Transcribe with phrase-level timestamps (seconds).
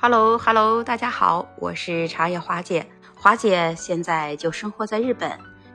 [0.00, 2.86] Hello Hello，大家好，我是茶叶华姐。
[3.16, 5.28] 华姐现在就生活在日本，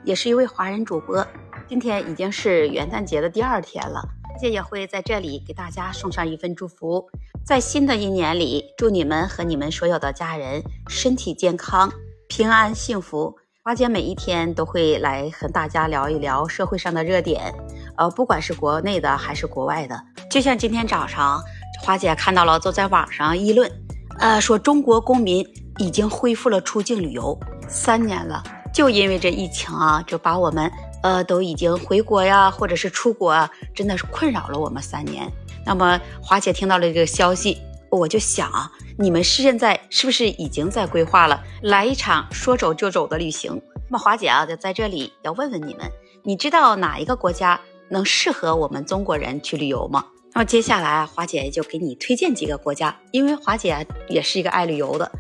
[0.05, 1.27] 也是一位华人主播。
[1.67, 4.01] 今天已经是元旦节的第二天了，
[4.39, 7.05] 姐也会在这里给大家送上一份祝福。
[7.45, 11.91] 在新的一年里，祝你们和你们所有的家人身体健康、
[12.29, 13.35] 平安幸福。
[13.61, 17.53] 华姐每一天都会来和大家聊一聊社会上的热点，
[17.97, 20.01] 呃，不管是国内的还是国外的。
[20.31, 21.41] 就像今天早上，
[21.81, 23.69] 华姐看到了，都在网上议论。
[24.19, 25.45] 呃，说中国公民
[25.79, 28.41] 已经恢复了出境旅游三年了，
[28.73, 35.29] 就因为这疫情啊，就把我们呃都已经回国呀，或者是出国啊，真的是困扰了我们三年。
[35.65, 37.57] 那么华姐听到了这个消息，
[37.89, 43.61] 我就想啊，你们现在是不是已经在规划了来一场说走就走的旅行？
[43.89, 45.89] 那么华姐啊，就在这里要问问你们，
[46.23, 50.05] 你知道哪一个国家能适合我们中国人去旅游吗？
[50.35, 55.11] 那么接下来啊，华姐就给你推荐几个国家，因为华姐也是一个爱旅游的，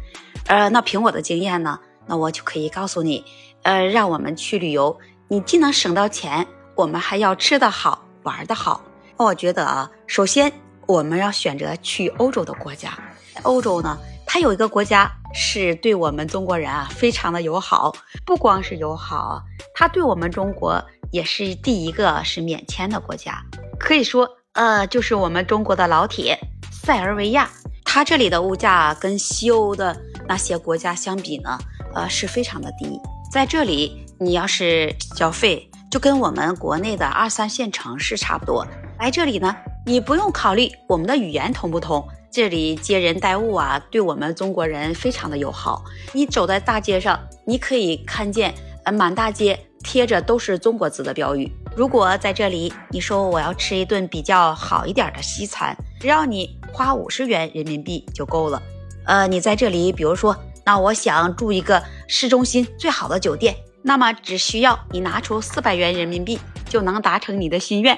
[0.47, 3.23] 呃，那凭我的经验呢，那我就可以告诉你，
[3.61, 4.97] 呃，让我们去旅游，
[5.27, 8.83] 你既能省到钱，我们还要吃得好，玩得好。
[9.15, 10.51] 那我觉得啊，首先
[10.87, 12.97] 我们要选择去欧洲的国家，
[13.43, 19.43] 欧洲呢，它有一个国家是对我们中国人啊非常的友好，不光是友好，
[19.75, 23.39] 它对我们中国也是第一个是免签的国家，
[23.79, 24.27] 可以说。
[24.53, 26.39] 呃，就是我们中国的老铁
[26.71, 27.49] 塞尔维亚，
[27.83, 31.57] 它这里的物价跟西欧的那些国家相比呢，
[31.95, 32.99] 呃，是非常的低。
[33.31, 38.63] 在这里，你要是消费，就跟我们国内的二三线城市差不多。
[38.99, 39.55] 来这里呢，
[39.87, 45.83] 你不用考虑我们的语言通不通，这里接人待物啊，对我们中国人非常的友好。
[46.11, 48.53] 你走在大街上，你可以看见，
[48.85, 51.51] 呃，满大街贴着都是中国字的标语。
[51.75, 58.61] 如果在这里，你说我要吃一顿比较好一点的西餐，只要你花五十元人民币就够了。
[59.05, 66.39] 呃，你在这里，比如说，那我想住一个市中心最好的酒店，那么只需要你拿出四百元人民币
[66.69, 67.97] 就能达成你的心愿。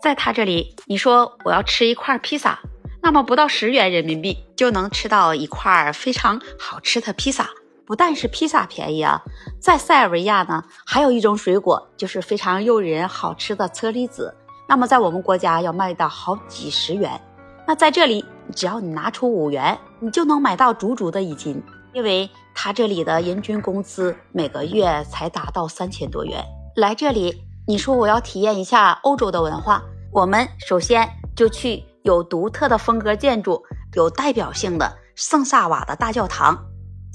[0.00, 2.60] 在他这里，你说我要吃一块披萨，
[3.02, 7.50] 那么不到十元人民币就能吃到一块非常好吃的披萨。
[7.86, 9.22] 不但是披萨便宜啊，
[9.60, 14.34] 在塞尔维亚呢，还有一种水果就是非常诱人、好吃的车厘子。
[14.68, 17.20] 那么在我们国家要卖到好几十元，
[17.66, 21.62] 那在这里只要你拿出五元，你就能买到足足的一斤。
[21.92, 26.44] 因为他这里的人均工资每个月才达到三千多元。
[26.74, 27.34] 来这里，
[27.66, 29.82] 你说我要体验一下欧洲的文化，
[30.12, 33.62] 我们首先就去有独特的风格建筑、
[33.94, 36.58] 有代表性的圣萨瓦的大教堂。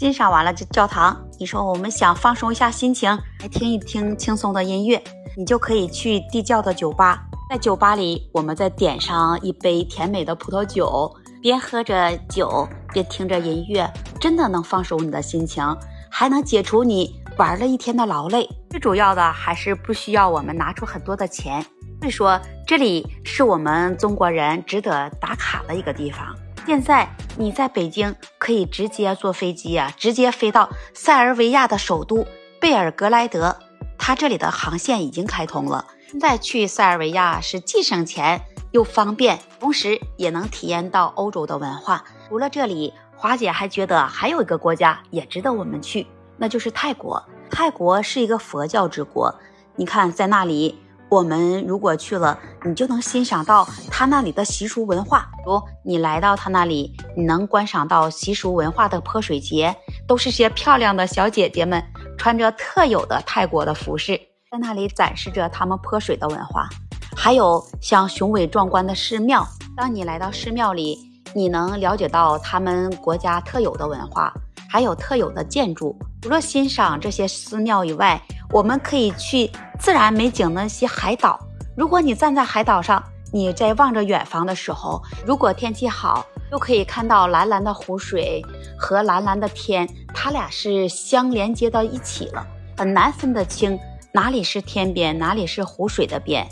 [0.02, 3.08] 欣赏完了这教堂，你说我们想放松一下心情，
[3.40, 5.00] 来听一听轻松的音乐，
[5.38, 7.22] 你就可以去地窖的酒吧。
[7.52, 13.88] 在酒吧里，我们再点上一杯甜美的葡萄酒，边喝着酒边听着音乐，
[14.20, 15.64] 真的能放松你的心情，
[16.10, 18.50] 还能解除你玩了一天的劳累。
[18.72, 21.62] 最主要的还是不需要我们拿出很多的钱，
[22.00, 26.36] 所以说这里是我们中国人值得打卡的一个地方。
[26.66, 32.26] 现在你在北京可以直接坐飞机啊，直接飞到塞尔维亚的首都
[32.60, 33.58] 贝尔格莱德，
[33.98, 35.88] 它这里的航线已经开通了。
[36.10, 38.42] 现在去塞尔维亚是既省钱
[38.72, 42.06] 又方便，同时也能体验到欧洲的文化。
[42.30, 46.06] 除了这里，华姐还觉得还有一个国家也值得我们去，
[46.38, 47.22] 那就是泰国。
[47.50, 49.34] 泰国是一个佛教之国，
[49.76, 50.80] 你看在那里。
[51.12, 55.30] 我们如果去了，你就能欣赏到他那里的习俗文化。
[55.46, 59.76] 如你来到他那里，你能观赏到习俗文化的泼水节，
[60.08, 61.84] 都是些漂亮的小姐姐们
[62.18, 64.16] 穿着特有的泰国的服饰，
[64.50, 66.70] 在那里展示着他们泼水的文化。
[67.14, 69.46] 还有像雄伟壮观的寺庙，
[69.76, 70.98] 当你来到寺庙里，
[71.36, 74.34] 你能了解到他们国家特有的文化，
[74.72, 75.94] 还有特有的建筑。
[76.22, 78.22] 除了欣赏这些寺庙以外，
[78.52, 81.38] 我们可以去自然美景那些海岛。
[81.76, 88.42] 如果你站在海岛上，你在望着远方的时候，如果天气好，就可以看到蓝蓝的湖水
[88.78, 92.48] 和蓝蓝的天，它俩是相连接到一起了，
[92.78, 93.78] 很难分得清
[94.14, 96.48] 哪里是天边，哪里是湖水的边。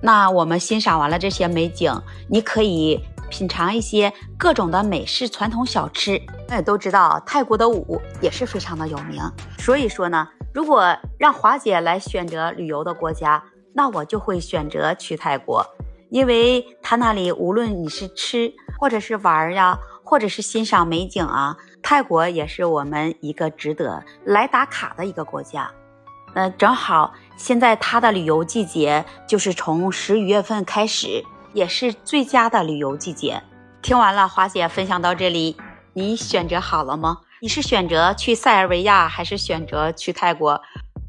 [0.00, 1.92] 那我们欣赏完了这些美景，
[2.28, 3.00] 你可以
[3.36, 6.18] 品尝一些各种的美式传统小吃。
[6.48, 9.20] 那也都知道，泰国的舞也是非常的有名。
[9.58, 10.26] 所以说呢。
[10.54, 13.44] 如果让华姐来选择旅游的国家，
[13.74, 15.62] 那我就会选择去泰国，
[16.08, 25.70] 因为他那里无论你是吃，或者是玩呀，或者是欣赏美景啊，泰国也是我们一个值得来打卡的一个国家。
[26.34, 33.42] 那正好现在它的旅游季节就是从十一月份开始，也是最佳的旅游季节。
[33.82, 35.56] 听完了华姐分享到这里。
[35.94, 37.20] 你选择好了吗？
[37.40, 40.60] 你是选择去塞尔维亚，还是选择去泰国？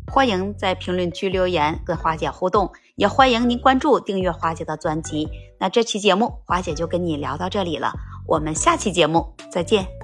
[0.09, 5.27] 欢迎在评论区留言跟华姐互动，也欢迎您关注订阅华姐的专辑。
[5.59, 7.91] 那这期节目华姐就跟你聊到这里了，
[8.27, 9.96] 我们下期节目再见。